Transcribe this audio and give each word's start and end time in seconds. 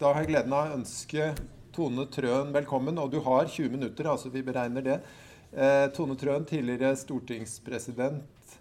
Da 0.00 0.14
har 0.14 0.24
jeg 0.24 0.30
gleden 0.30 0.52
av 0.56 0.70
å 0.70 0.76
ønske 0.78 1.26
Tone 1.76 2.06
Trøen 2.08 2.54
velkommen. 2.54 2.96
Og 3.02 3.10
du 3.12 3.18
har 3.20 3.44
20 3.44 3.74
minutter, 3.74 4.06
altså 4.08 4.30
vi 4.32 4.40
beregner 4.40 4.86
det. 4.86 4.94
Eh, 5.52 5.88
Tone 5.92 6.14
Trøen, 6.16 6.46
tidligere 6.48 6.94
stortingspresident, 6.96 8.54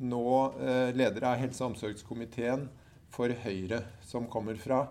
nå 0.00 0.22
eh, 0.56 0.94
leder 0.96 1.26
av 1.28 1.36
helse- 1.42 1.60
og 1.60 1.74
omsorgskomiteen 1.74 2.64
for 3.12 3.28
Høyre, 3.42 3.82
som 4.08 4.24
kommer 4.32 4.56
fra 4.56 4.86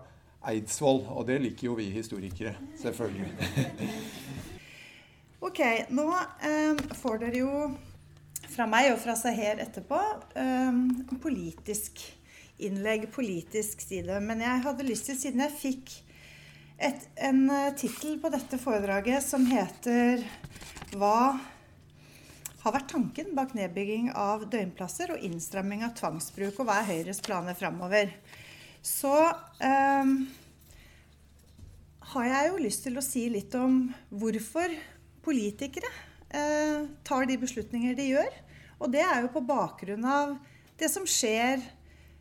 Eidsvoll. 0.52 1.02
Og 1.10 1.26
det 1.26 1.40
liker 1.42 1.72
jo 1.72 1.74
vi 1.80 1.88
historikere, 1.90 2.54
selvfølgelig. 2.78 3.34
ok, 5.50 5.60
nå 5.90 6.06
eh, 6.14 6.86
får 7.02 7.22
dere 7.24 7.42
jo 7.42 7.66
fra 8.46 8.70
meg 8.70 8.92
og 8.94 9.02
fra 9.02 9.18
Seher 9.18 9.66
etterpå 9.66 9.98
eh, 10.38 10.82
politisk 11.18 12.06
innlegg, 12.66 13.08
politisk 13.14 13.82
side. 13.84 14.18
Men 14.24 14.42
jeg 14.44 14.64
hadde 14.66 14.86
lyst 14.86 15.08
til, 15.10 15.18
siden 15.18 15.44
jeg 15.44 15.56
fikk 15.56 15.94
et, 16.80 17.06
en 17.28 17.44
uh, 17.50 17.70
tittel 17.76 18.18
på 18.20 18.30
dette 18.32 18.60
foredraget 18.60 19.24
som 19.24 19.44
heter 19.48 20.24
'Hva 20.90 21.38
har 22.60 22.74
vært 22.74 22.90
tanken 22.92 23.32
bak 23.36 23.54
nedbygging 23.56 24.10
av 24.16 24.44
døgnplasser 24.52 25.14
og 25.14 25.24
innstramming 25.24 25.84
av 25.86 25.94
tvangsbruk, 25.96 26.58
og 26.60 26.68
hva 26.68 26.80
er 26.80 26.90
Høyres 26.90 27.22
planer 27.24 27.56
framover?' 27.56 28.12
Så 28.80 29.12
um, 29.12 30.12
har 32.12 32.24
jeg 32.26 32.48
jo 32.48 32.62
lyst 32.64 32.82
til 32.86 32.96
å 32.96 33.04
si 33.04 33.26
litt 33.28 33.54
om 33.54 33.82
hvorfor 34.08 34.72
politikere 35.24 35.90
uh, 36.32 36.88
tar 37.04 37.28
de 37.28 37.36
beslutninger 37.40 37.94
de 37.98 38.08
gjør. 38.14 38.32
Og 38.80 38.88
det 38.92 39.04
er 39.04 39.20
jo 39.20 39.34
på 39.34 39.44
bakgrunn 39.44 40.06
av 40.08 40.32
det 40.80 40.88
som 40.88 41.04
skjer 41.04 41.60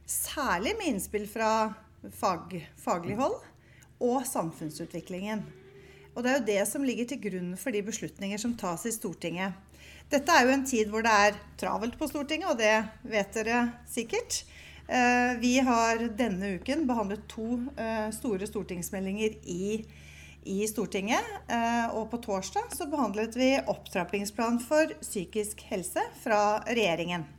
Særlig 0.09 0.73
med 0.79 0.87
innspill 0.89 1.27
fra 1.29 1.73
fag, 2.17 2.55
faglig 2.81 3.17
hold 3.19 3.35
og 4.01 4.23
samfunnsutviklingen. 4.25 5.43
Og 6.15 6.23
det 6.25 6.31
er 6.31 6.39
jo 6.39 6.47
det 6.47 6.63
som 6.65 6.85
ligger 6.87 7.11
til 7.11 7.21
grunn 7.27 7.51
for 7.59 7.75
de 7.75 7.83
beslutninger 7.85 8.41
som 8.41 8.55
tas 8.57 8.87
i 8.89 8.93
Stortinget. 8.95 9.53
Dette 10.09 10.33
er 10.33 10.47
jo 10.47 10.55
en 10.55 10.65
tid 10.65 10.89
hvor 10.89 11.05
det 11.05 11.13
er 11.13 11.37
travelt 11.61 11.99
på 11.99 12.09
Stortinget, 12.09 12.49
og 12.49 12.57
det 12.57 12.73
vet 13.11 13.37
dere 13.37 13.61
sikkert. 13.85 14.41
Eh, 14.89 15.37
vi 15.37 15.59
har 15.61 16.01
denne 16.17 16.55
uken 16.57 16.87
behandlet 16.89 17.27
to 17.29 17.59
eh, 17.77 18.09
store 18.15 18.49
stortingsmeldinger 18.49 19.37
i, 19.45 19.83
i 20.49 20.63
Stortinget. 20.65 21.35
Eh, 21.45 21.93
og 21.93 22.09
på 22.09 22.17
torsdag 22.25 22.73
så 22.73 22.89
behandlet 22.89 23.37
vi 23.37 23.53
opptrappingsplan 23.61 24.57
for 24.65 24.97
psykisk 25.03 25.61
helse 25.69 26.01
fra 26.23 26.63
regjeringen. 26.65 27.29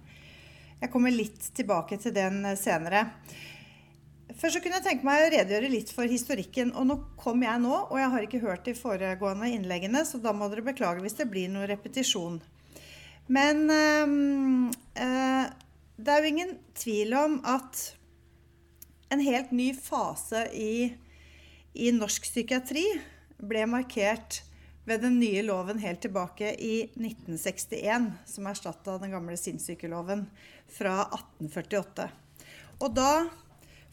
Jeg 0.80 0.92
kommer 0.92 1.12
litt 1.12 1.50
tilbake 1.56 1.98
til 2.00 2.14
den 2.16 2.44
eh, 2.48 2.58
senere. 2.58 3.06
Først 4.40 4.56
så 4.56 4.62
kunne 4.62 4.78
jeg 4.78 4.86
tenke 4.86 5.04
meg 5.04 5.26
å 5.26 5.30
redegjøre 5.34 5.72
litt 5.72 5.90
for 5.92 6.08
historikken. 6.08 6.72
Og 6.72 6.86
nå 6.88 6.96
kom 7.20 7.42
jeg 7.44 7.60
nå, 7.60 7.74
og 7.90 7.96
jeg 8.00 8.12
har 8.14 8.26
ikke 8.26 8.42
hørt 8.44 8.64
de 8.68 8.76
foregående 8.78 9.50
innleggene, 9.52 10.04
så 10.08 10.20
da 10.22 10.32
må 10.32 10.48
dere 10.48 10.64
beklage 10.70 11.04
hvis 11.04 11.18
det 11.18 11.28
blir 11.32 11.50
noe 11.52 11.68
repetisjon. 11.68 12.40
Men 13.30 13.66
øh, 13.70 14.70
det 16.00 16.12
er 16.12 16.24
jo 16.24 16.30
ingen 16.32 16.56
tvil 16.78 17.14
om 17.18 17.38
at 17.46 17.82
en 19.12 19.22
helt 19.22 19.52
ny 19.52 19.72
fase 19.76 20.46
i, 20.56 20.92
i 21.74 21.90
norsk 21.94 22.24
psykiatri 22.30 22.86
ble 23.40 23.66
markert 23.68 24.40
ved 24.88 25.02
den 25.04 25.18
nye 25.20 25.42
loven 25.44 25.78
helt 25.82 26.00
tilbake 26.02 26.54
i 26.54 26.82
1961, 26.96 28.10
som 28.26 28.46
erstatta 28.48 28.96
den 28.98 29.12
gamle 29.14 29.36
sinnssykeloven 29.36 30.24
fra 30.72 31.02
1848. 31.04 32.08
Og 32.80 32.94
da 32.96 33.12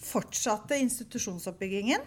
fortsatte 0.01 0.77
institusjonsoppbyggingen. 0.79 2.05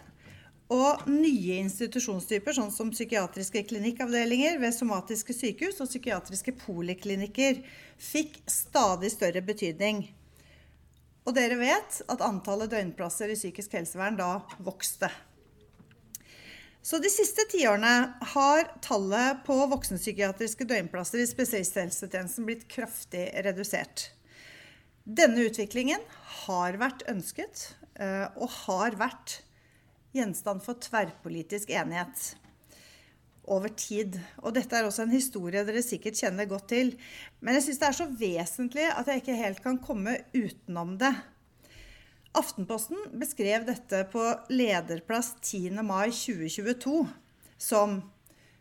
Og 0.71 1.09
nye 1.11 1.57
institusjonstyper, 1.59 2.55
sånn 2.55 2.71
som 2.71 2.93
psykiatriske 2.95 3.65
klinikkavdelinger 3.67 4.61
ved 4.63 4.75
somatiske 4.77 5.35
sykehus 5.35 5.81
og 5.83 5.91
psykiatriske 5.91 6.55
poliklinikker, 6.61 7.59
fikk 7.99 8.39
stadig 8.47 9.11
større 9.11 9.43
betydning. 9.43 10.05
Og 11.27 11.35
dere 11.35 11.59
vet 11.59 11.99
at 12.07 12.23
antallet 12.23 12.71
døgnplasser 12.71 13.35
i 13.35 13.39
psykisk 13.39 13.75
helsevern 13.77 14.17
da 14.19 14.31
vokste. 14.63 15.11
Så 16.83 16.99
de 16.99 17.11
siste 17.13 17.45
tiårene 17.53 17.93
har 18.33 18.71
tallet 18.81 19.43
på 19.45 19.57
voksenpsykiatriske 19.69 20.65
døgnplasser 20.65 21.21
i 21.21 21.29
spesialisthelsetjenesten 21.29 22.47
blitt 22.49 22.65
kraftig 22.73 23.27
redusert. 23.45 24.09
Denne 25.05 25.45
utviklingen 25.51 26.01
har 26.47 26.79
vært 26.81 27.05
ønsket 27.11 27.67
eh, 28.01 28.27
og 28.37 28.49
har 28.65 28.97
vært 29.01 29.41
gjenstand 30.17 30.65
for 30.65 30.81
tverrpolitisk 30.81 31.71
enighet 31.75 32.31
over 33.51 33.73
tid. 33.77 34.17
Og 34.41 34.55
dette 34.57 34.77
er 34.77 34.89
også 34.89 35.05
en 35.05 35.15
historie 35.15 35.65
dere 35.67 35.83
sikkert 35.85 36.19
kjenner 36.21 36.49
godt 36.49 36.71
til. 36.73 36.95
Men 37.41 37.59
jeg 37.59 37.69
syns 37.69 37.83
det 37.83 37.89
er 37.91 37.99
så 37.99 38.09
vesentlig 38.23 38.89
at 38.89 39.11
jeg 39.11 39.23
ikke 39.23 39.41
helt 39.41 39.63
kan 39.65 39.81
komme 39.85 40.17
utenom 40.33 40.97
det. 41.01 41.13
Aftenposten 42.33 42.99
beskrev 43.19 43.65
dette 43.67 44.05
på 44.13 44.23
lederplass 44.55 45.35
10. 45.41 45.83
mai 45.83 46.13
2022 46.15 47.09
som 47.59 48.03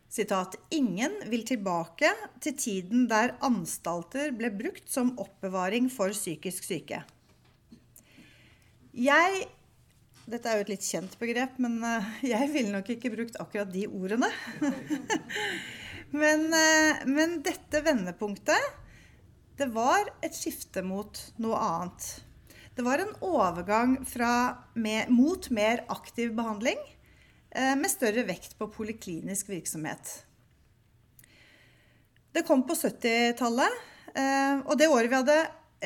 Citat, 0.10 0.56
'Ingen 0.70 1.20
vil 1.30 1.44
tilbake 1.46 2.10
til 2.42 2.56
tiden 2.58 3.06
der 3.12 3.36
anstalter 3.46 4.32
ble 4.34 4.50
brukt 4.50 4.90
som 4.90 5.12
oppbevaring 5.22 5.86
for 5.94 6.10
psykisk 6.10 6.66
syke'. 6.66 7.04
Jeg 8.94 9.48
Dette 10.30 10.46
er 10.46 10.60
jo 10.60 10.62
et 10.62 10.70
litt 10.70 10.86
kjent 10.86 11.16
begrep, 11.18 11.56
men 11.58 11.80
eh, 11.82 12.10
jeg 12.22 12.50
ville 12.54 12.70
nok 12.70 12.90
ikke 12.94 13.10
brukt 13.10 13.38
akkurat 13.42 13.72
de 13.74 13.88
ordene. 13.88 14.30
men, 16.22 16.44
eh, 16.54 17.02
men 17.10 17.40
dette 17.42 17.82
vendepunktet, 17.82 18.68
det 19.58 19.72
var 19.74 20.06
et 20.22 20.38
skifte 20.38 20.84
mot 20.86 21.18
noe 21.42 21.58
annet. 21.58 22.29
Det 22.80 22.84
var 22.86 22.98
en 22.98 23.16
overgang 23.20 23.98
med, 24.74 25.10
mot 25.10 25.50
mer 25.50 25.82
aktiv 25.92 26.30
behandling 26.32 26.78
eh, 27.52 27.74
med 27.76 27.92
større 27.92 28.24
vekt 28.24 28.54
på 28.56 28.70
poliklinisk 28.72 29.50
virksomhet. 29.52 30.12
Det 32.32 32.46
kom 32.48 32.64
på 32.64 32.78
70-tallet, 32.80 33.82
eh, 34.16 34.62
og 34.64 34.80
det 34.80 34.88
året 34.88 35.12
vi 35.12 35.18
hadde 35.18 35.36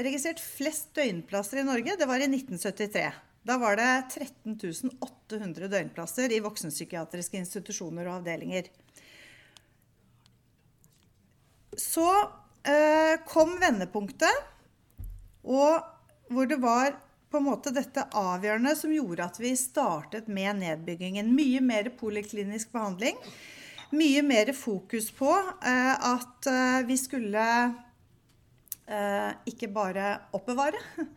registrert 0.06 0.44
flest 0.46 0.92
døgnplasser 0.94 1.64
i 1.64 1.66
Norge, 1.66 1.96
det 1.98 2.08
var 2.12 2.22
i 2.22 2.28
1973. 2.30 3.10
Da 3.42 3.58
var 3.58 3.82
det 3.82 3.90
13 4.14 4.94
800 5.02 5.72
døgnplasser 5.74 6.30
i 6.30 6.44
voksenpsykiatriske 6.46 7.42
institusjoner 7.42 8.06
og 8.06 8.20
avdelinger. 8.20 8.70
Så 11.74 12.06
eh, 12.70 13.18
kom 13.26 13.58
vendepunktet, 13.66 14.46
og 15.42 15.90
hvor 16.32 16.48
det 16.50 16.60
var 16.62 16.94
på 17.34 17.40
en 17.42 17.48
måte 17.48 17.72
dette 17.74 18.04
avgjørende 18.14 18.76
som 18.78 18.92
gjorde 18.94 19.26
at 19.26 19.40
vi 19.42 19.56
startet 19.58 20.28
med 20.30 20.60
nedbyggingen. 20.60 21.32
Mye 21.34 21.64
mer 21.66 21.90
poliklinisk 21.98 22.70
behandling. 22.76 23.18
Mye 23.94 24.22
mer 24.26 24.52
fokus 24.58 25.08
på 25.14 25.32
eh, 25.34 25.94
at 25.98 26.50
eh, 26.50 26.84
vi 26.86 26.98
skulle 26.98 27.46
eh, 28.86 29.32
ikke 29.50 29.72
bare 29.74 30.12
oppbevare, 30.38 30.78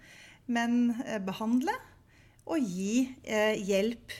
men 0.56 0.94
eh, 1.04 1.20
behandle 1.24 1.76
og 2.46 2.62
gi 2.62 3.08
hjelp 3.66 4.12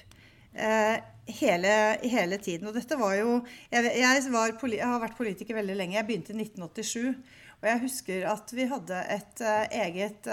hele, 0.57 1.73
hele, 2.03 2.39
tiden. 2.43 2.67
Og 2.67 2.75
dette 2.75 2.97
var 2.99 3.13
jo 3.15 3.37
jeg, 3.71 3.85
jeg, 4.01 4.23
var, 4.33 4.55
jeg, 4.57 4.81
har 4.83 5.03
vært 5.05 5.19
politiker 5.19 5.61
veldig 5.61 5.77
lenge. 5.79 5.95
Jeg 5.95 6.09
begynte 6.09 6.35
i 6.35 6.41
1987. 6.43 7.13
Og 7.61 7.69
jeg 7.71 7.83
husker 7.85 8.27
at 8.33 8.51
vi 8.57 8.67
hadde 8.73 9.03
et 9.15 9.45
eget 9.79 10.27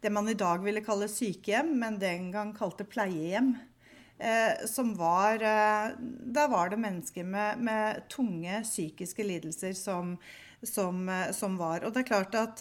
det 0.00 0.10
man 0.10 0.28
i 0.28 0.36
dag 0.38 0.62
ville 0.64 0.82
kalle 0.84 1.08
sykehjem, 1.10 1.74
men 1.80 1.98
den 2.00 2.30
gang 2.32 2.54
kalte 2.56 2.86
pleiehjem. 2.88 3.54
Eh, 4.20 4.66
som 4.66 4.92
var 4.96 5.40
eh, 5.42 5.92
Da 6.20 6.46
var 6.48 6.68
det 6.68 6.76
mennesker 6.76 7.24
med, 7.24 7.58
med 7.58 8.02
tunge 8.12 8.60
psykiske 8.62 9.24
lidelser 9.24 9.72
som, 9.72 10.18
som, 10.62 11.08
eh, 11.08 11.30
som, 11.32 11.56
var. 11.56 11.84
Og 11.84 11.94
det 11.94 12.02
er 12.02 12.10
klart 12.10 12.36
at 12.36 12.60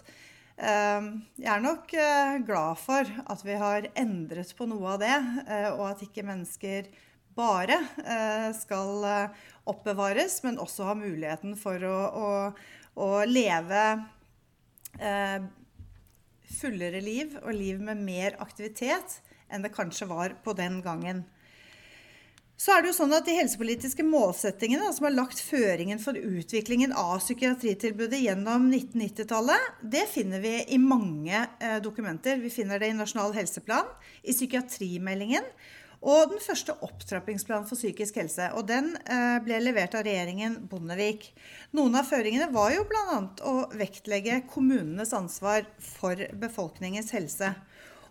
eh, 0.55 1.09
jeg 1.35 1.51
er 1.51 1.65
nok 1.65 1.91
eh, 1.93 2.37
glad 2.47 2.79
for 2.79 3.11
at 3.35 3.43
vi 3.43 3.59
har 3.59 3.89
endret 3.99 4.55
på 4.55 4.69
noe 4.71 4.95
av 4.95 5.03
det, 5.03 5.17
eh, 5.49 5.67
og 5.73 5.83
at 5.89 6.05
ikke 6.07 6.27
mennesker 6.27 6.91
bare 7.39 7.77
skal 8.57 9.05
oppbevares, 9.69 10.41
men 10.43 10.57
også 10.59 10.89
ha 10.89 10.95
muligheten 10.97 11.53
for 11.55 11.79
å, 11.87 11.99
å, 12.19 12.31
å 12.99 13.07
leve 13.29 13.83
fullere 16.49 17.01
liv 17.03 17.35
og 17.43 17.53
liv 17.55 17.81
med 17.81 18.01
mer 18.01 18.37
aktivitet 18.43 19.19
enn 19.49 19.65
det 19.65 19.73
kanskje 19.73 20.09
var 20.09 20.35
på 20.43 20.53
den 20.57 20.79
gangen. 20.85 21.23
Så 22.59 22.73
er 22.75 22.83
det 22.83 22.89
jo 22.89 22.97
sånn 22.97 23.15
at 23.15 23.23
De 23.23 23.37
helsepolitiske 23.37 24.03
målsettingene 24.03 24.89
som 24.91 25.05
har 25.07 25.13
lagt 25.15 25.39
føringen 25.39 26.01
for 26.03 26.17
utviklingen 26.19 26.91
av 26.91 27.21
psykiatritilbudet 27.21 28.19
gjennom 28.19 28.65
1990-tallet, 28.67 29.77
det 29.79 30.03
finner 30.11 30.43
vi 30.43 30.57
i 30.67 30.79
mange 30.81 31.39
eh, 31.39 31.77
dokumenter. 31.79 32.41
Vi 32.43 32.51
finner 32.51 32.81
det 32.81 32.91
i 32.91 32.97
Nasjonal 32.97 33.31
helseplan, 33.37 33.87
i 34.27 34.35
psykiatrimeldingen 34.35 35.47
Og 35.99 36.31
den 36.31 36.39
første 36.39 36.71
opptrappingsplanen 36.85 37.67
for 37.67 37.75
psykisk 37.75 38.21
helse. 38.21 38.45
Og 38.55 38.67
den 38.69 38.93
eh, 39.03 39.39
ble 39.43 39.57
levert 39.59 39.97
av 39.99 40.05
regjeringen 40.07 40.55
Bondevik. 40.71 41.27
Noen 41.75 41.99
av 41.99 42.07
føringene 42.07 42.47
var 42.53 42.71
jo 42.71 42.85
bl.a. 42.87 43.19
å 43.43 43.55
vektlegge 43.75 44.45
kommunenes 44.51 45.11
ansvar 45.17 45.67
for 45.83 46.23
befolkningens 46.39 47.11
helse. 47.17 47.51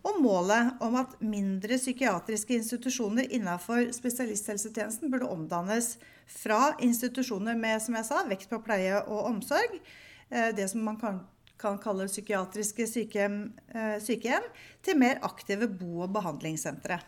Og 0.07 0.21
målet 0.23 0.77
om 0.85 0.95
at 1.01 1.17
mindre 1.25 1.81
psykiatriske 1.81 2.61
institusjoner 2.61 3.33
innenfor 3.35 3.89
spesialisthelsetjenesten 3.97 5.11
burde 5.11 5.29
omdannes 5.33 5.97
fra 6.29 6.75
institusjoner 6.85 7.57
med 7.59 7.81
som 7.83 7.97
jeg 7.99 8.07
sa, 8.07 8.23
vekt 8.29 8.53
på 8.53 8.61
pleie 8.63 9.01
og 9.01 9.33
omsorg, 9.33 9.81
eh, 10.29 10.53
det 10.53 10.69
som 10.71 10.85
man 10.85 11.01
kan, 11.01 11.23
kan 11.59 11.81
kalle 11.83 12.07
psykiatriske 12.07 12.87
sykehjem, 12.87 13.47
eh, 13.73 13.97
sykehjem, 14.05 14.45
til 14.85 15.01
mer 15.01 15.25
aktive 15.25 15.73
bo- 15.73 16.05
og 16.05 16.13
behandlingssentre. 16.13 17.01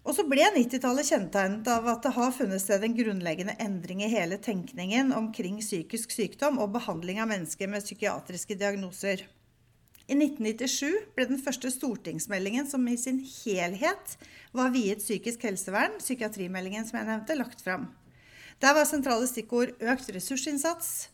Og 0.00 0.16
så 0.16 0.24
ble 0.24 0.46
90-tallet 0.54 1.10
kjennetegnet 1.10 1.66
av 1.68 1.88
at 1.92 2.06
det 2.06 2.14
har 2.16 2.32
funnet 2.32 2.62
sted 2.62 2.84
en 2.86 2.94
grunnleggende 2.96 3.56
endring 3.60 4.00
i 4.04 4.08
hele 4.08 4.38
tenkningen 4.40 5.12
omkring 5.12 5.58
psykisk 5.60 6.14
sykdom 6.14 6.56
og 6.62 6.72
behandling 6.78 7.20
av 7.20 7.28
mennesker 7.30 7.68
med 7.68 7.84
psykiatriske 7.84 8.56
diagnoser. 8.56 9.26
I 10.10 10.16
1997 10.16 11.12
ble 11.14 11.28
den 11.28 11.38
første 11.38 11.70
stortingsmeldingen 11.70 12.66
som 12.66 12.88
i 12.88 12.96
sin 12.98 13.20
helhet 13.22 14.16
var 14.56 14.72
viet 14.74 15.04
psykisk 15.04 15.44
helsevern, 15.46 16.00
psykiatrimeldingen 16.00 16.88
som 16.88 16.98
jeg 16.98 17.10
nevnte, 17.12 17.36
lagt 17.38 17.62
fram. 17.62 17.90
Der 18.60 18.74
var 18.74 18.88
sentrale 18.88 19.28
stikkord 19.30 19.76
økt 19.78 20.10
ressursinnsats, 20.16 21.10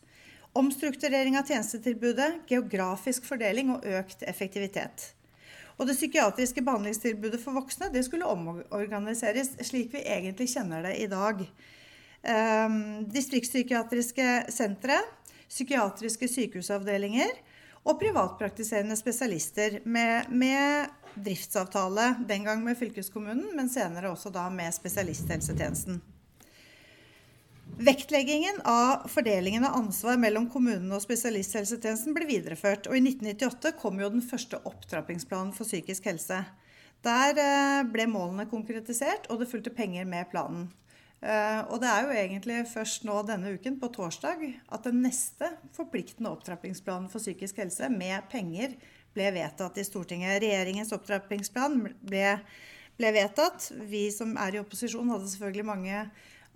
omstrukturering 0.57 1.37
av 1.37 1.45
tjenestetilbudet, 1.45 2.47
geografisk 2.49 3.27
fordeling 3.27 3.75
og 3.75 3.85
økt 3.99 4.25
effektivitet. 4.25 5.11
Og 5.77 5.85
det 5.85 5.95
psykiatriske 5.97 6.63
behandlingstilbudet 6.65 7.39
for 7.41 7.57
voksne 7.57 7.91
det 7.93 8.03
skulle 8.07 8.25
omorganiseres 8.25 9.53
slik 9.67 9.91
vi 9.93 10.01
egentlig 10.01 10.49
kjenner 10.55 10.87
det 10.87 10.95
i 11.03 11.09
dag. 11.11 11.43
Um, 12.27 12.79
distriktspsykiatriske 13.13 14.27
sentre, 14.51 14.97
psykiatriske 15.47 16.27
sykehusavdelinger 16.27 17.29
og 17.87 17.99
privatpraktiserende 18.01 18.97
spesialister 18.99 19.79
med, 19.85 20.27
med, 20.33 20.89
driftsavtale, 21.15 22.09
den 22.29 22.43
gang 22.45 22.65
med 22.65 22.77
fylkeskommunen, 22.77 23.53
men 23.55 23.69
senere 23.71 24.11
også 24.11 24.33
da 24.33 24.49
med 24.53 24.73
spesialisthelsetjenesten. 24.75 26.01
Vektleggingen 27.77 28.61
av 28.65 29.07
fordelingen 29.07 29.65
av 29.65 29.75
ansvar 29.77 30.17
mellom 30.17 30.47
kommunene 30.49 30.97
og 30.97 31.03
spesialisthelsetjenesten 31.03 32.15
ble 32.15 32.25
videreført. 32.25 32.87
Og 32.89 32.97
i 32.97 33.03
1998 33.03 33.75
kom 33.77 33.99
jo 34.01 34.09
den 34.09 34.23
første 34.25 34.57
opptrappingsplanen 34.65 35.51
for 35.53 35.69
psykisk 35.69 36.07
helse. 36.09 36.39
Der 37.05 37.37
eh, 37.37 37.83
ble 37.85 38.07
målene 38.09 38.47
konkretisert, 38.49 39.29
og 39.29 39.43
det 39.43 39.49
fulgte 39.51 39.75
penger 39.77 40.07
med 40.09 40.25
planen. 40.31 40.63
Eh, 41.21 41.59
og 41.69 41.77
det 41.83 41.91
er 41.91 42.07
jo 42.07 42.15
egentlig 42.17 42.63
først 42.71 43.05
nå 43.05 43.19
denne 43.27 43.51
uken, 43.53 43.77
på 43.77 43.91
torsdag, 43.93 44.41
at 44.73 44.89
den 44.89 45.03
neste 45.05 45.51
forpliktende 45.77 46.31
opptrappingsplanen 46.33 47.11
for 47.13 47.21
psykisk 47.21 47.61
helse 47.61 47.91
med 47.93 48.25
penger 48.31 48.73
ble 49.13 49.29
vedtatt 49.37 49.77
i 49.77 49.85
Stortinget. 49.85 50.39
Regjeringens 50.41 50.95
opptrappingsplan 50.97 51.77
ble, 52.01 52.25
ble 52.97 53.13
vedtatt. 53.19 53.69
Vi 53.85 54.07
som 54.13 54.33
er 54.41 54.57
i 54.57 54.63
opposisjon, 54.63 55.13
hadde 55.13 55.29
selvfølgelig 55.29 55.69
mange 55.69 56.01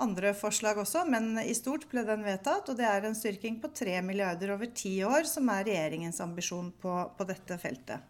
andre 0.01 0.33
forslag 0.37 0.79
også, 0.81 1.03
men 1.09 1.35
i 1.41 1.53
stort 1.57 1.87
ble 1.91 2.03
den 2.07 2.23
vedtatt. 2.25 2.69
Og 2.69 2.77
det 2.77 2.87
er 2.87 3.07
en 3.07 3.17
styrking 3.17 3.59
på 3.61 3.71
3 3.75 3.99
milliarder 4.05 4.55
over 4.55 4.71
ti 4.75 4.97
år, 5.05 5.27
som 5.29 5.49
er 5.53 5.67
regjeringens 5.67 6.21
ambisjon 6.23 6.71
på, 6.81 6.95
på 7.17 7.27
dette 7.29 7.57
feltet. 7.61 8.07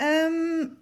Um, 0.00 0.72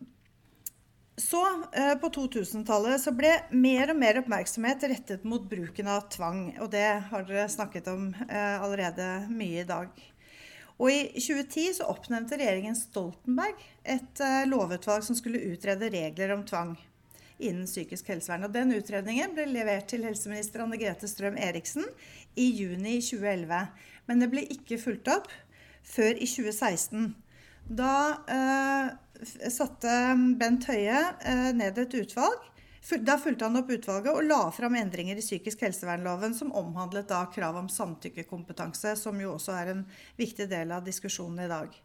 så 1.20 1.40
uh, 1.76 1.94
På 2.00 2.08
2000-tallet 2.14 3.02
så 3.02 3.12
ble 3.12 3.32
mer 3.50 3.90
og 3.92 3.98
mer 3.98 4.20
oppmerksomhet 4.22 4.86
rettet 4.88 5.26
mot 5.28 5.42
bruken 5.50 5.90
av 5.90 6.06
tvang. 6.12 6.46
Og 6.62 6.70
det 6.72 6.86
har 7.10 7.26
dere 7.28 7.50
snakket 7.52 7.90
om 7.92 8.10
uh, 8.14 8.56
allerede 8.62 9.10
mye 9.28 9.64
i 9.64 9.68
dag. 9.68 9.90
Og 10.80 10.88
I 10.88 11.00
2010 11.12 11.74
så 11.76 11.90
oppnevnte 11.92 12.38
regjeringen 12.40 12.78
Stoltenberg 12.78 13.60
et 13.84 14.22
uh, 14.24 14.46
lovutvalg 14.48 15.04
som 15.04 15.18
skulle 15.18 15.42
utrede 15.52 15.92
regler 15.92 16.32
om 16.32 16.46
tvang 16.48 16.78
innen 17.40 17.68
psykisk 17.68 18.12
helsevern. 18.12 18.46
Og 18.48 18.54
den 18.54 18.74
utredningen 18.76 19.34
ble 19.36 19.48
levert 19.50 19.88
til 19.90 20.04
helseminister 20.06 20.64
Anne 20.64 20.78
Grete 20.80 21.08
Strøm 21.10 21.38
Eriksen 21.40 21.88
i 22.38 22.50
juni 22.52 22.98
2011. 23.02 23.64
Men 24.08 24.22
det 24.22 24.30
ble 24.32 24.44
ikke 24.54 24.80
fulgt 24.80 25.10
opp 25.12 25.30
før 25.86 26.14
i 26.14 26.28
2016. 26.28 27.10
Da 27.70 27.94
eh, 28.26 29.50
satte 29.52 29.96
Bent 30.40 30.66
Høie 30.70 31.02
eh, 31.20 31.50
ned 31.56 31.78
et 31.78 31.98
utvalg. 32.02 32.46
Da 33.04 33.18
fulgte 33.20 33.44
han 33.44 33.60
opp 33.60 33.68
utvalget 33.70 34.14
og 34.14 34.24
la 34.24 34.40
fram 34.54 34.74
endringer 34.80 35.18
i 35.20 35.22
psykisk 35.22 35.60
helsevernloven 35.66 36.32
som 36.34 36.54
omhandlet 36.56 37.10
da 37.10 37.20
krav 37.30 37.58
om 37.60 37.68
samtykkekompetanse, 37.70 38.96
som 38.96 39.20
jo 39.20 39.34
også 39.36 39.54
er 39.54 39.74
en 39.74 39.84
viktig 40.18 40.48
del 40.50 40.72
av 40.72 40.86
diskusjonen 40.86 41.44
i 41.44 41.50
dag. 41.50 41.76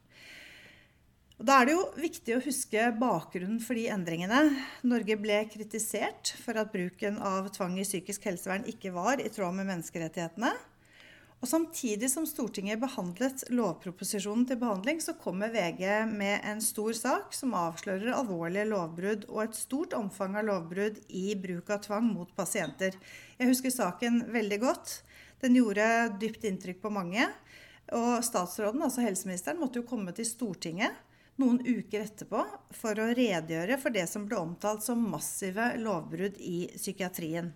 Da 1.35 1.57
er 1.59 1.67
det 1.67 1.73
jo 1.73 1.81
viktig 1.99 2.37
å 2.37 2.43
huske 2.45 2.83
bakgrunnen 2.95 3.57
for 3.59 3.75
de 3.75 3.89
endringene. 3.91 4.53
Norge 4.87 5.17
ble 5.19 5.41
kritisert 5.51 6.31
for 6.39 6.55
at 6.55 6.69
bruken 6.71 7.17
av 7.19 7.49
tvang 7.51 7.75
i 7.75 7.83
psykisk 7.83 8.29
helsevern 8.29 8.63
ikke 8.71 8.93
var 8.95 9.19
i 9.19 9.27
tråd 9.27 9.57
med 9.57 9.67
menneskerettighetene. 9.67 10.53
Og 11.43 11.49
Samtidig 11.51 12.07
som 12.07 12.23
Stortinget 12.23 12.79
behandlet 12.79 13.43
lovproposisjonen 13.51 14.45
til 14.47 14.61
behandling, 14.61 15.01
så 15.03 15.17
kommer 15.19 15.51
VG 15.51 15.83
med 16.07 16.39
en 16.47 16.63
stor 16.63 16.95
sak 16.95 17.35
som 17.35 17.51
avslører 17.59 18.15
alvorlige 18.15 18.69
lovbrudd 18.69 19.27
og 19.27 19.41
et 19.43 19.59
stort 19.59 19.93
omfang 19.93 20.37
av 20.39 20.47
lovbrudd 20.47 21.01
i 21.11 21.35
bruk 21.35 21.73
av 21.75 21.83
tvang 21.83 22.07
mot 22.13 22.31
pasienter. 22.39 22.95
Jeg 23.35 23.51
husker 23.51 23.75
saken 23.75 24.23
veldig 24.31 24.61
godt. 24.63 25.01
Den 25.43 25.59
gjorde 25.59 26.15
dypt 26.23 26.47
inntrykk 26.47 26.79
på 26.79 26.95
mange. 26.95 27.27
Og 27.91 28.23
statsråden, 28.25 28.87
altså 28.87 29.03
helseministeren, 29.03 29.59
måtte 29.59 29.83
jo 29.83 29.89
komme 29.91 30.15
til 30.15 30.25
Stortinget 30.25 30.95
noen 31.41 31.59
uker 31.65 32.05
etterpå 32.05 32.45
for 32.75 33.01
å 33.01 33.11
redegjøre 33.17 33.77
for 33.81 33.95
det 33.95 34.07
som 34.11 34.25
ble 34.27 34.39
omtalt 34.39 34.85
som 34.85 35.03
massive 35.11 35.73
lovbrudd 35.81 36.39
i 36.39 36.65
psykiatrien. 36.75 37.51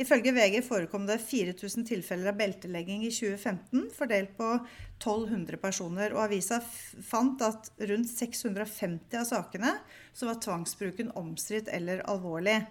Ifølge 0.00 0.32
VG 0.32 0.62
forekom 0.64 1.04
det 1.06 1.18
4000 1.18 1.84
tilfeller 1.84 2.30
av 2.30 2.38
beltelegging 2.38 3.02
i 3.04 3.10
2015, 3.12 3.90
fordelt 3.92 4.32
på 4.38 4.48
1200 4.56 5.58
personer. 5.60 6.14
Og 6.14 6.22
avisa 6.24 6.60
fant 6.62 7.42
at 7.44 7.68
rundt 7.90 8.08
650 8.08 9.18
av 9.20 9.26
sakene 9.28 9.74
så 10.16 10.30
var 10.30 10.40
tvangsbruken 10.40 11.12
omstridt 11.20 11.68
eller 11.68 12.04
alvorlig. 12.08 12.62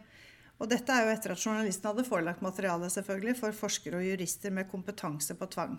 Og 0.60 0.71
dette 0.71 0.95
er 0.95 1.06
jo 1.06 1.14
etter 1.14 1.35
at 1.35 1.44
journalisten 1.44 1.92
hadde 1.92 2.07
forelagt 2.07 2.44
materialet 2.44 2.95
selvfølgelig 2.97 3.38
for 3.40 3.56
forskere 3.56 4.02
og 4.02 4.09
jurister 4.09 4.56
med 4.56 4.71
kompetanse 4.71 5.38
på 5.38 5.47
tvang. 5.54 5.78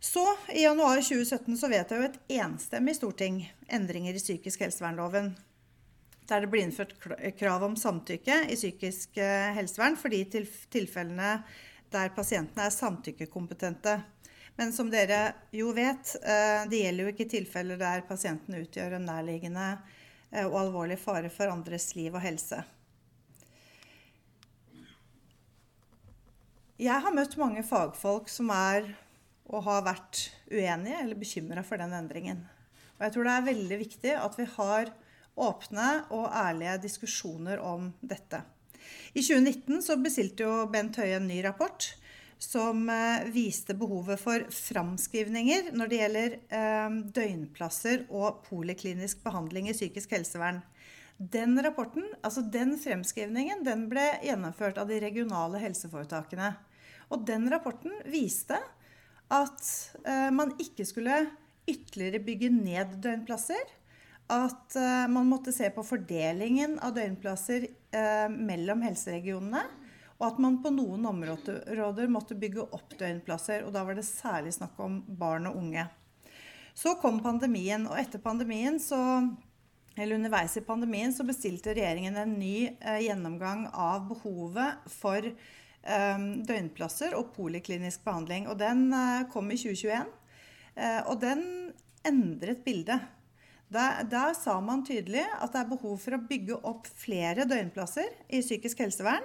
Så 0.00 0.36
i 0.48 0.62
januar 0.62 0.96
2017 0.96 1.56
så 1.58 1.68
vedtar 1.68 1.96
jo 1.96 2.06
et 2.08 2.20
enstemmig 2.40 2.94
storting 2.96 3.42
endringer 3.68 4.16
i 4.16 4.22
psykisk 4.22 4.62
helsevernloven. 4.64 5.34
Der 6.28 6.40
det 6.40 6.48
blir 6.48 6.64
innført 6.64 6.94
krav 7.38 7.64
om 7.66 7.76
samtykke 7.76 8.46
i 8.48 8.56
psykisk 8.56 9.18
eh, 9.20 9.50
helsevern 9.52 9.98
for 10.00 10.08
de 10.08 10.22
tilfellene 10.72 11.34
der 11.92 12.14
pasientene 12.16 12.64
er 12.64 12.72
samtykkekompetente. 12.72 13.98
Men 14.56 14.72
som 14.72 14.88
dere 14.88 15.34
jo 15.52 15.74
vet, 15.76 16.14
eh, 16.22 16.64
det 16.70 16.80
gjelder 16.80 17.04
jo 17.04 17.12
ikke 17.12 17.28
tilfeller 17.34 17.82
der 17.82 18.06
pasienten 18.08 18.56
utgjør 18.56 18.96
en 18.96 19.06
nærliggende 19.10 19.68
eh, 20.30 20.46
og 20.46 20.56
alvorlig 20.62 20.96
fare 21.02 21.28
for 21.28 21.52
andres 21.52 21.90
liv 21.98 22.16
og 22.16 22.24
helse. 22.24 22.62
Jeg 26.80 27.04
har 27.04 27.12
møtt 27.12 27.36
mange 27.36 27.68
fagfolk 27.68 28.32
som 28.32 28.48
er 28.56 28.94
og 29.50 29.64
har 29.66 29.84
vært 29.86 30.28
uenige 30.50 31.02
eller 31.02 31.18
bekymra 31.18 31.64
for 31.66 31.82
den 31.82 31.94
endringen. 31.96 32.44
Og 32.98 33.06
jeg 33.06 33.14
tror 33.14 33.26
det 33.26 33.36
er 33.36 33.48
veldig 33.50 33.78
viktig 33.80 34.16
at 34.16 34.38
vi 34.38 34.46
har 34.56 34.92
åpne 35.40 35.86
og 36.12 36.26
ærlige 36.36 36.76
diskusjoner 36.84 37.62
om 37.64 37.90
dette. 38.00 38.42
I 39.14 39.22
2019 39.22 39.82
så 39.84 39.96
bestilte 40.00 40.46
jo 40.46 40.66
Bent 40.70 40.98
Høie 41.00 41.16
en 41.18 41.28
ny 41.28 41.40
rapport 41.44 41.86
som 42.40 42.86
eh, 42.88 43.26
viste 43.32 43.76
behovet 43.76 44.20
for 44.20 44.46
framskrivninger 44.54 45.72
når 45.76 45.90
det 45.90 46.00
gjelder 46.00 46.36
eh, 46.56 46.98
døgnplasser 47.18 48.06
og 48.08 48.42
poliklinisk 48.46 49.20
behandling 49.24 49.68
i 49.68 49.76
psykisk 49.76 50.14
helsevern. 50.16 50.62
Den 51.20 51.58
rapporten, 51.60 52.06
altså 52.24 52.40
den 52.40 52.78
fremskrivningen, 52.80 53.60
den 53.66 53.84
ble 53.90 54.06
gjennomført 54.24 54.80
av 54.80 54.88
de 54.88 55.02
regionale 55.02 55.60
helseforetakene. 55.60 56.54
Og 57.12 57.26
den 57.28 57.44
rapporten 57.52 57.92
viste 58.08 58.56
at 59.30 59.66
eh, 60.06 60.30
man 60.34 60.54
ikke 60.58 60.86
skulle 60.88 61.22
ytterligere 61.70 62.22
bygge 62.24 62.50
ned 62.54 62.96
døgnplasser. 63.02 63.76
At 64.30 64.76
eh, 64.78 65.06
man 65.10 65.28
måtte 65.30 65.54
se 65.54 65.70
på 65.74 65.84
fordelingen 65.86 66.78
av 66.82 66.96
døgnplasser 66.98 67.68
eh, 67.68 68.26
mellom 68.30 68.82
helseregionene. 68.86 69.62
Og 70.20 70.26
at 70.26 70.40
man 70.42 70.58
på 70.60 70.72
noen 70.74 71.06
områder 71.08 72.10
måtte 72.12 72.36
bygge 72.36 72.66
opp 72.66 72.96
døgnplasser. 73.00 73.64
Og 73.64 73.72
da 73.74 73.84
var 73.86 73.96
det 73.96 74.06
særlig 74.08 74.52
snakk 74.58 74.78
om 74.82 75.00
barn 75.06 75.48
og 75.48 75.62
unge. 75.62 75.86
Så 76.76 76.94
kom 77.00 77.22
pandemien, 77.24 77.86
og 77.88 77.96
etter 77.98 78.22
pandemien 78.22 78.78
så 78.82 78.98
eller 79.96 80.16
underveis 80.16 80.56
i 80.56 80.62
pandemien 80.64 81.12
så 81.12 81.26
bestilte 81.26 81.74
regjeringen 81.74 82.16
en 82.16 82.36
ny 82.38 82.70
eh, 82.78 83.00
gjennomgang 83.04 83.66
av 83.74 84.06
behovet 84.08 84.86
for 84.92 85.26
døgnplasser 85.82 87.14
og 87.16 87.32
poliklinisk 87.36 88.04
behandling. 88.04 88.48
Og 88.50 88.58
den 88.60 88.90
eh, 88.92 89.24
kom 89.32 89.50
i 89.50 89.58
2021. 89.60 90.10
Eh, 90.76 91.00
og 91.06 91.20
den 91.22 91.42
endret 92.06 92.64
bildet. 92.64 93.08
Der, 93.70 94.32
sa 94.34 94.56
man 94.60 94.82
tydelig 94.82 95.22
at 95.22 95.52
det 95.52 95.60
er 95.60 95.68
behov 95.70 96.00
for 96.02 96.16
å 96.16 96.24
bygge 96.26 96.56
opp 96.66 96.88
flere 96.98 97.44
døgnplasser 97.46 98.08
i 98.26 98.40
psykisk 98.42 98.82
helsevern. 98.82 99.22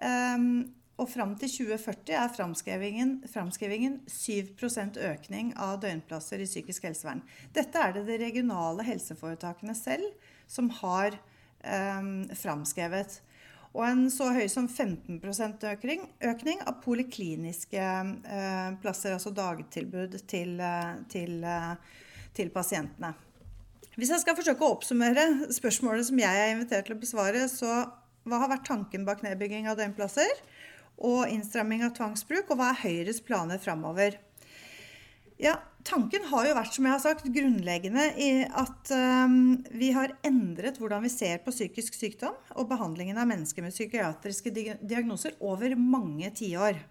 Um, 0.00 0.68
og 1.00 1.08
fram 1.08 1.32
til 1.40 1.48
2040 1.48 2.12
er 2.12 2.32
framskrivingen, 2.36 3.14
framskrivingen 3.32 3.94
7% 4.04 5.00
økning 5.00 5.54
av 5.56 5.78
døgnplasser 5.80 6.44
i 6.44 6.48
psykisk 6.48 6.90
helsevern. 6.90 7.22
Dette 7.56 7.80
er 7.80 7.96
det 7.96 8.04
de 8.10 8.18
regionale 8.20 8.84
helseforetakene 8.84 9.72
selv 9.78 10.04
som 10.44 10.68
har 10.82 11.16
um, 11.64 12.28
framskrevet. 12.36 13.22
Og 13.70 13.84
en 13.86 14.06
så 14.10 14.32
høy 14.34 14.48
som 14.50 14.66
15% 14.66 15.66
økning, 15.70 16.02
økning 16.26 16.62
av 16.66 16.80
polikliniske 16.82 17.80
eh, 17.80 18.70
plasser, 18.82 19.14
altså 19.14 19.30
dagtilbud 19.34 20.16
til, 20.30 20.56
uh, 20.58 20.96
til, 21.12 21.36
uh, 21.46 21.76
til 22.34 22.50
pasientene. 22.50 23.12
Hvis 23.94 24.10
jeg 24.10 24.24
skal 24.24 24.34
forsøke 24.38 24.66
å 24.66 24.74
oppsummere 24.74 25.52
spørsmålet 25.54 26.08
som 26.08 26.18
jeg 26.18 26.42
er 26.42 26.50
invitert 26.54 26.88
til 26.88 26.96
å 26.96 27.02
besvare, 27.02 27.46
så 27.52 27.84
hva 28.26 28.42
har 28.42 28.50
vært 28.50 28.66
tanken 28.66 29.06
bak 29.06 29.22
nedbygging 29.26 29.70
av 29.70 29.78
døgnplasser? 29.78 30.42
og 31.00 31.30
innstramming 31.32 31.84
av 31.86 31.94
tvangsbruk, 31.96 32.50
og 32.50 32.60
hva 32.60 32.72
er 32.74 32.82
Høyres 32.82 33.22
planer 33.24 33.60
framover? 33.62 34.18
Ja, 35.40 35.54
tanken 35.88 36.26
har 36.28 36.44
jo 36.44 36.56
vært, 36.58 36.74
som 36.76 36.84
jeg 36.84 36.92
har 36.92 37.00
sagt, 37.00 37.28
grunnleggende 37.32 38.02
i 38.20 38.42
at 38.44 38.90
um, 38.92 39.54
vi 39.72 39.88
har 39.96 40.12
endret 40.26 40.76
hvordan 40.76 41.06
vi 41.06 41.12
ser 41.12 41.40
på 41.40 41.54
psykisk 41.54 41.96
sykdom 41.96 42.36
og 42.60 42.68
behandlingen 42.68 43.16
av 43.16 43.30
mennesker 43.30 43.64
med 43.64 43.72
psykiatriske 43.72 44.52
diagnoser 44.52 45.38
over 45.40 45.72
mange 45.80 46.28
tiår. 46.36 46.82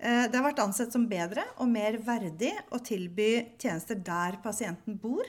Uh, 0.00 0.24
det 0.24 0.32
har 0.32 0.46
vært 0.48 0.64
ansett 0.64 0.96
som 0.96 1.04
bedre 1.12 1.44
og 1.60 1.68
mer 1.76 2.00
verdig 2.08 2.54
å 2.72 2.80
tilby 2.80 3.30
tjenester 3.60 4.00
der 4.00 4.40
pasienten 4.40 4.96
bor, 4.96 5.28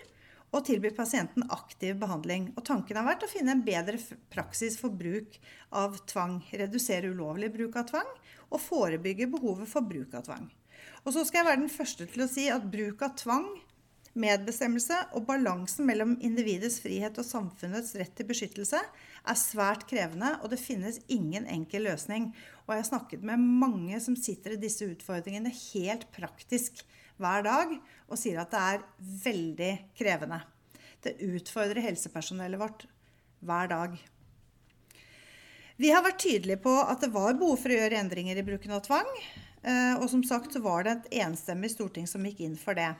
og 0.55 0.63
tilby 0.63 0.93
pasienten 0.95 1.43
aktiv 1.51 1.97
behandling. 1.99 2.53
Og 2.55 2.63
tanken 2.63 2.95
har 2.95 3.09
vært 3.09 3.27
å 3.27 3.33
finne 3.35 3.51
en 3.51 3.67
bedre 3.67 3.99
praksis 4.31 4.79
for 4.79 4.95
bruk 4.95 5.35
av 5.75 5.99
tvang. 6.07 6.39
Redusere 6.55 7.11
ulovlig 7.11 7.51
bruk 7.51 7.75
av 7.81 7.89
tvang 7.91 8.13
og 8.47 8.61
forebygge 8.63 9.27
behovet 9.35 9.67
for 9.67 9.83
bruk 9.83 10.15
av 10.15 10.29
tvang. 10.29 10.47
Og 11.05 11.13
så 11.13 11.21
skal 11.25 11.43
jeg 11.43 11.49
være 11.51 11.61
den 11.61 11.71
første 11.71 12.07
til 12.09 12.25
å 12.25 12.29
si 12.29 12.47
at 12.49 12.65
bruk 12.71 13.03
av 13.05 13.13
tvang, 13.19 13.45
medbestemmelse 14.15 14.97
og 15.17 15.25
balansen 15.27 15.85
mellom 15.85 16.15
individets 16.23 16.79
frihet 16.81 17.17
og 17.19 17.27
samfunnets 17.27 17.91
rett 17.99 18.13
til 18.15 18.29
beskyttelse 18.29 18.79
er 18.79 19.37
svært 19.37 19.83
krevende, 19.89 20.37
og 20.41 20.53
det 20.53 20.61
finnes 20.61 21.01
ingen 21.11 21.45
enkel 21.51 21.85
løsning. 21.89 22.29
Og 22.65 22.73
jeg 22.73 22.83
har 22.83 22.89
snakket 22.89 23.25
med 23.27 23.43
mange 23.43 23.99
som 24.01 24.15
sitter 24.17 24.55
i 24.55 24.61
disse 24.61 24.87
utfordringene 24.87 25.51
helt 25.51 26.07
praktisk 26.15 26.81
hver 27.21 27.45
dag 27.45 27.77
og 28.07 28.19
sier 28.19 28.41
at 28.41 28.51
det 28.55 28.63
er 28.73 28.83
veldig 29.27 29.71
krevende. 29.99 30.41
Det 31.03 31.17
utfordrer 31.21 31.85
helsepersonellet 31.85 32.59
vårt 32.59 32.87
hver 33.45 33.69
dag. 33.69 33.97
Vi 35.75 35.91
har 35.91 36.05
vært 36.05 36.23
tydelige 36.23 36.63
på 36.63 36.71
at 36.81 37.03
det 37.03 37.11
var 37.13 37.35
behov 37.35 37.59
for 37.59 37.73
å 37.73 37.77
gjøre 37.77 37.99
endringer 37.99 38.39
i 38.39 38.45
bruken 38.47 38.73
av 38.77 38.85
tvang. 38.87 39.11
Eh, 39.65 39.95
og 39.97 40.05
som 40.11 40.21
sagt 40.25 40.53
så 40.53 40.61
var 40.61 40.85
det 40.85 40.93
et 40.93 41.17
enstemmig 41.25 41.71
storting 41.73 42.05
som 42.09 42.25
gikk 42.27 42.43
inn 42.45 42.59
for 42.59 42.77
det. 42.77 42.91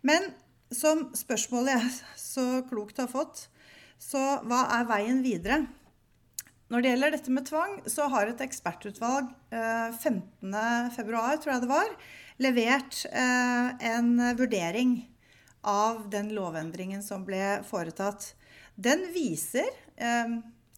Men 0.00 0.30
som 0.72 1.10
spørsmålet 1.16 1.76
jeg 1.76 1.92
så 2.32 2.46
klokt 2.70 3.02
har 3.02 3.10
fått, 3.12 3.46
så 4.00 4.40
hva 4.48 4.64
er 4.78 4.88
veien 4.88 5.22
videre? 5.24 5.62
Når 6.72 6.82
det 6.82 6.92
gjelder 6.94 7.12
dette 7.12 7.32
med 7.36 7.44
tvang, 7.44 7.74
så 7.84 8.06
har 8.08 8.30
et 8.30 8.40
ekspertutvalg 8.40 9.28
15.2, 9.52 10.22
eh, 10.56 10.86
tror 10.96 11.50
jeg 11.52 11.64
det 11.66 11.68
var, 11.70 11.90
levert 12.40 13.02
eh, 13.12 13.90
en 13.92 14.14
vurdering 14.38 14.96
av 15.68 16.06
den 16.10 16.32
lovendringen 16.32 17.04
som 17.04 17.26
ble 17.28 17.60
foretatt. 17.68 18.32
Den 18.74 19.04
viser 19.14 19.68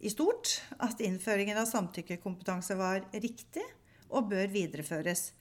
i 0.04 0.10
stort 0.12 0.50
at 0.82 0.98
innføringen 1.00 1.56
av 1.56 1.70
samtykkekompetanse 1.70 2.74
var 2.76 3.06
riktig 3.14 3.62
og 4.14 4.30
bør 4.30 4.48
videreføres. 4.52 5.32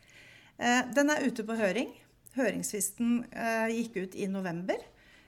Eh, 0.57 0.81
den 0.95 1.11
er 1.11 1.25
ute 1.25 1.45
på 1.45 1.57
høring. 1.57 1.91
Høringsfristen 2.37 3.23
eh, 3.31 3.73
gikk 3.77 3.97
ut 4.03 4.17
i 4.17 4.29
november. 4.31 4.79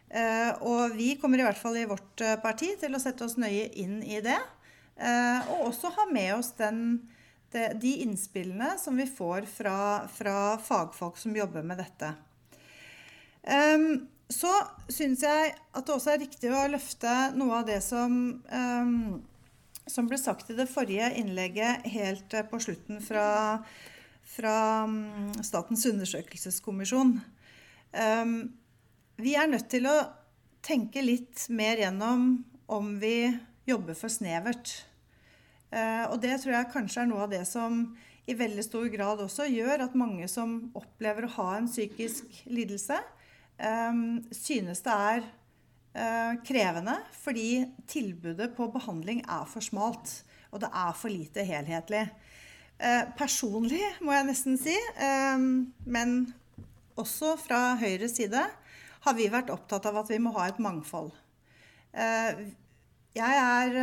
Eh, 0.09 0.51
og 0.65 0.95
vi 0.97 1.15
kommer 1.21 1.41
i 1.41 1.45
hvert 1.45 1.59
fall 1.59 1.77
i 1.79 1.87
vårt 1.89 2.23
parti 2.43 2.73
til 2.81 2.95
å 2.95 3.01
sette 3.01 3.25
oss 3.25 3.37
nøye 3.41 3.67
inn 3.81 4.01
i 4.03 4.21
det. 4.25 4.39
og 5.51 5.65
også 5.67 5.89
ha 5.91 6.05
med 6.07 6.37
oss 6.37 6.53
den 6.55 7.09
de 7.51 7.89
innspillene 8.03 8.77
som 8.79 8.95
vi 8.95 9.03
får 9.07 9.43
fra, 9.47 10.07
fra, 10.07 10.57
fagfolk 10.59 11.17
som 11.19 11.35
jobber 11.35 11.63
med 11.67 11.81
dette. 11.83 12.13
Så 14.31 14.51
syns 14.87 15.23
jeg 15.23 15.51
at 15.51 15.83
det 15.83 15.93
også 15.93 16.13
er 16.13 16.23
riktig 16.23 16.51
å 16.51 16.63
løfte 16.71 17.11
noe 17.35 17.59
av 17.59 17.67
det 17.67 17.81
som, 17.83 18.15
som 19.87 20.09
ble 20.09 20.17
sagt 20.17 20.49
i 20.49 20.57
det 20.57 20.67
forrige 20.71 21.11
innlegget 21.19 21.85
helt 21.93 22.33
på 22.49 22.59
slutten 22.63 23.01
fra, 23.03 23.61
fra 24.35 24.57
um, 24.89 25.31
Statens 25.45 25.85
undersøkelseskommisjon. 25.91 27.19
vi 29.15 29.35
er 29.39 29.47
nødt 29.47 29.69
til 29.71 29.87
å 29.87 29.95
tenke 30.65 31.03
litt 31.05 31.45
mer 31.53 31.79
gjennom 31.79 32.43
om 32.65 32.95
vi 32.99 33.29
jobber 33.69 33.97
for 33.97 34.11
snevert. 34.11 34.73
Eh, 35.75 36.05
og 36.09 36.19
det 36.23 36.37
tror 36.41 36.57
jeg 36.57 36.71
kanskje 36.73 37.03
er 37.03 37.09
noe 37.09 37.25
av 37.25 37.33
det 37.33 37.43
som 37.49 37.87
i 38.25 38.35
veldig 38.37 38.63
stor 38.65 38.87
grad 38.93 39.21
også 39.21 39.47
gjør 39.49 39.85
at 39.85 39.97
mange 39.97 40.27
som 40.31 40.57
opplever 40.77 41.27
å 41.27 41.33
ha 41.37 41.49
en 41.57 41.69
psykisk 41.69 42.43
lidelse, 42.49 42.97
eh, 43.57 43.99
synes 44.33 44.81
det 44.85 44.95
er 45.09 45.25
eh, 45.25 45.33
krevende 46.45 46.97
fordi 47.15 47.63
tilbudet 47.87 48.49
på 48.57 48.67
behandling 48.73 49.21
er 49.23 49.45
for 49.47 49.63
smalt. 49.63 50.11
Og 50.51 50.59
det 50.63 50.69
er 50.69 50.95
for 50.95 51.11
lite 51.11 51.43
helhetlig. 51.47 52.03
Personlig, 53.15 53.79
må 54.03 54.11
jeg 54.11 54.27
nesten 54.27 54.57
si, 54.59 54.75
men 55.87 56.15
også 56.99 57.37
fra 57.39 57.77
Høyres 57.79 58.17
side, 58.19 58.43
har 59.05 59.15
vi 59.15 59.29
vært 59.31 59.53
opptatt 59.53 59.87
av 59.87 60.01
at 60.01 60.11
vi 60.11 60.19
må 60.19 60.33
ha 60.35 60.49
et 60.49 60.59
mangfold. 60.63 61.13
Jeg 61.95 63.39
er 63.39 63.79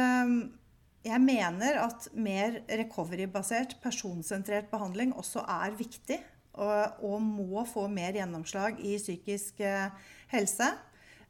jeg 1.03 1.19
mener 1.19 1.81
at 1.83 2.07
mer 2.15 2.61
recovery-basert, 2.71 3.77
personsentrert 3.83 4.69
behandling 4.71 5.15
også 5.19 5.43
er 5.51 5.75
viktig. 5.79 6.21
Og, 6.53 6.99
og, 7.01 7.23
må 7.25 7.63
få 7.65 7.87
mer 7.89 8.13
gjennomslag 8.13 8.77
i 8.85 8.99
psykisk 9.01 9.63
eh, 9.65 9.89
helse. 10.35 10.67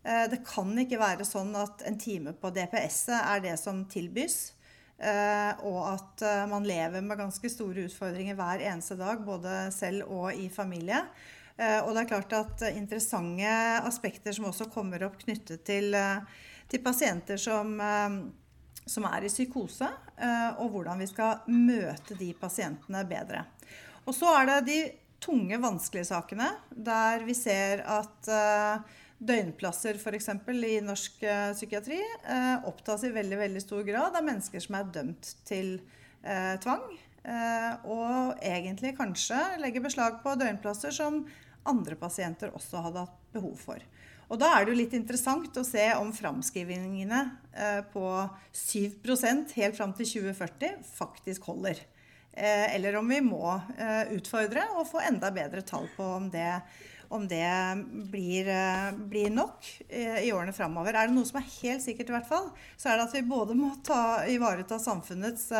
Eh, 0.04 0.25
det 0.30 0.42
kan 0.47 0.73
ikke 0.78 1.00
være 1.00 1.26
sånn 1.28 1.54
at 1.59 1.85
en 1.88 1.99
time 2.00 2.35
på 2.38 2.50
DPS-et 2.54 3.18
er 3.18 3.44
det 3.44 3.54
som 3.61 3.85
tilbys. 3.90 4.40
Eh, 5.02 5.62
og 5.66 5.80
at 5.94 6.23
man 6.50 6.66
lever 6.68 7.02
med 7.02 7.18
ganske 7.18 7.50
store 7.50 7.88
utfordringer 7.88 8.37
hver 8.38 8.62
eneste 8.68 8.99
dag, 9.00 9.25
både 9.26 9.66
selv 9.75 10.11
og 10.11 10.30
i 10.35 10.50
familie. 10.52 11.04
Og 11.62 11.90
det 11.92 12.00
er 12.00 12.09
klart 12.09 12.32
at 12.35 12.62
interessante 12.73 13.50
aspekter 13.85 14.32
som 14.35 14.47
også 14.49 14.71
kommer 14.73 15.02
opp 15.04 15.18
knyttet 15.21 15.61
til, 15.68 15.94
til 16.66 16.80
pasienter 16.82 17.38
som 17.38 17.76
som 18.87 19.06
er 19.09 19.26
i 19.26 19.30
psykose, 19.30 19.88
eh, 20.16 20.50
og 20.61 20.73
hvordan 20.75 21.02
vi 21.02 21.09
skal 21.11 21.47
møte 21.52 22.16
de 22.18 22.32
pasientene 22.38 23.04
bedre. 23.09 23.44
Og 24.06 24.16
så 24.16 24.32
er 24.40 24.49
det 24.49 24.59
de 24.66 24.80
tunge, 25.23 25.59
vanskelige 25.62 26.09
sakene 26.11 26.49
der 26.75 27.23
vi 27.26 27.37
ser 27.38 27.85
at 27.87 28.30
eh, 28.32 28.99
døgnplasser 29.23 30.00
f.eks. 30.00 30.29
i 30.67 30.75
norsk 30.85 31.23
eh, 31.23 31.52
psykiatri 31.55 32.00
opptas 32.69 33.07
i 33.07 33.14
veldig, 33.14 33.38
veldig 33.45 33.62
stor 33.62 33.87
grad 33.87 34.19
av 34.19 34.26
mennesker 34.26 34.62
som 34.62 34.79
er 34.79 34.93
dømt 34.99 35.35
til 35.49 35.79
tvang. 36.62 36.85
Og 37.91 38.37
egentlig 38.47 38.93
kanskje 38.95 39.41
legger 39.59 39.83
beslag 39.83 40.21
på 40.23 40.37
døgnplasser 40.38 40.95
som 40.95 41.25
andre 41.67 41.97
pasienter 41.99 42.55
også 42.55 42.83
hadde 42.85 43.02
hatt 43.02 43.19
behov 43.35 43.57
for. 43.59 43.83
Og 44.33 44.38
da 44.41 44.49
er 44.55 44.64
det 44.64 44.73
jo 44.73 44.79
litt 44.79 44.95
interessant 44.97 45.59
å 45.61 45.64
se 45.67 45.85
om 45.99 46.09
framskrivningene 46.17 47.21
eh, 47.52 47.81
på 47.93 48.07
7% 48.57 49.52
helt 49.59 49.76
fram 49.76 49.93
til 49.99 50.09
2040 50.09 50.79
faktisk 50.88 51.50
holder. 51.50 51.83
Eh, 52.32 52.74
eller 52.74 52.96
om 52.96 53.08
vi 53.08 53.20
må 53.24 53.44
eh, 53.76 54.14
utfordre 54.16 54.64
og 54.78 54.88
få 54.88 55.02
enda 55.04 55.30
bedre 55.34 55.64
tall 55.68 55.88
på 55.96 56.06
om 56.16 56.30
det, 56.32 56.48
om 57.12 57.26
det 57.28 57.44
blir, 58.08 58.48
blir, 59.10 59.28
nok 59.34 59.68
i 59.92 60.30
årene 60.32 60.54
framover. 60.56 60.96
Er 60.96 61.10
det 61.10 61.16
noe 61.16 61.28
som 61.28 61.42
er 61.42 61.50
helt 61.58 61.84
sikkert, 61.84 62.08
i 62.08 62.16
hvert 62.16 62.30
fall, 62.30 62.48
så 62.80 62.88
er 62.88 62.96
det 62.96 63.08
at 63.10 63.18
vi 63.18 63.26
både 63.28 63.56
må 63.58 63.74
ta, 63.84 64.24
ivareta 64.32 64.80
samfunnets 64.80 65.50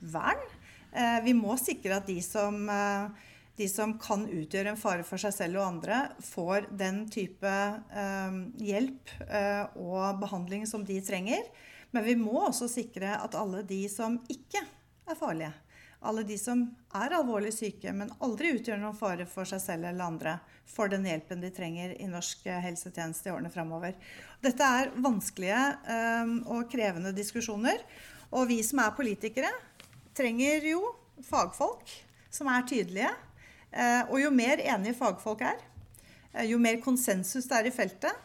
vern. 0.00 0.40
Vi 1.26 1.34
må 1.36 1.58
sikre 1.60 1.98
at 1.98 2.08
de 2.08 2.16
som 2.24 2.56
de 3.56 3.66
som 3.70 3.94
kan 4.02 4.24
utgjøre 4.26 4.72
en 4.72 4.80
fare 4.80 5.04
for 5.06 5.20
seg 5.20 5.34
selv 5.34 5.60
og 5.60 5.66
andre, 5.68 6.00
får 6.26 6.68
den 6.74 7.04
type 7.12 7.50
eh, 7.50 8.38
hjelp 8.66 9.12
eh, 9.28 9.76
og 9.78 10.18
behandling 10.22 10.66
som 10.66 10.86
de 10.86 10.98
trenger. 11.04 11.46
Men 11.94 12.06
vi 12.06 12.16
må 12.18 12.34
også 12.48 12.66
sikre 12.70 13.14
at 13.20 13.36
alle 13.38 13.62
de 13.66 13.84
som 13.90 14.18
ikke 14.32 14.64
er 15.06 15.18
farlige, 15.18 15.52
alle 16.04 16.22
de 16.26 16.36
som 16.38 16.62
er 16.94 17.14
alvorlig 17.16 17.52
syke, 17.54 17.92
men 17.96 18.12
aldri 18.24 18.52
utgjør 18.58 18.80
noen 18.80 18.96
fare 18.96 19.26
for 19.28 19.48
seg 19.48 19.62
selv 19.62 19.88
eller 19.88 20.04
andre, 20.04 20.34
får 20.68 20.92
den 20.94 21.06
hjelpen 21.08 21.42
de 21.42 21.50
trenger 21.54 21.94
i 22.00 22.08
norsk 22.08 22.46
helsetjeneste 22.64 23.28
i 23.28 23.32
årene 23.34 23.52
framover. 23.52 23.96
Dette 24.44 24.68
er 24.78 24.92
vanskelige 25.04 25.60
um, 26.24 26.34
og 26.56 26.68
krevende 26.72 27.14
diskusjoner. 27.16 27.80
Og 28.34 28.48
vi 28.50 28.58
som 28.66 28.82
er 28.82 28.96
politikere, 28.96 29.50
trenger 30.16 30.66
jo 30.70 30.82
fagfolk 31.24 31.92
som 32.32 32.50
er 32.52 32.66
tydelige. 32.68 33.12
Uh, 33.74 34.02
og 34.10 34.18
jo 34.22 34.32
mer 34.34 34.62
enige 34.62 34.96
fagfolk 34.98 35.44
er, 35.48 35.64
jo 36.48 36.58
mer 36.58 36.80
konsensus 36.82 37.46
det 37.50 37.60
er 37.60 37.70
i 37.70 37.74
feltet, 37.74 38.22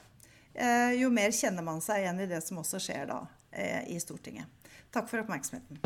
jo 0.98 1.12
mer 1.14 1.30
kjenner 1.32 1.64
man 1.64 1.78
seg 1.80 2.02
igjen 2.02 2.24
i 2.26 2.28
det 2.28 2.40
som 2.42 2.58
også 2.60 2.82
skjer 2.82 3.06
da 3.08 3.20
i 3.86 4.00
Stortinget. 4.02 4.50
Takk 4.92 5.06
for 5.08 5.22
oppmerksomheten. 5.22 5.78